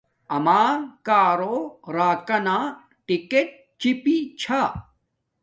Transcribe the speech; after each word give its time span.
اما 0.35 0.61
کارو 1.07 1.55
راکانا 1.95 2.57
ٹکٹ 3.07 3.47
چپی 3.81 4.17
چھا 4.41 4.61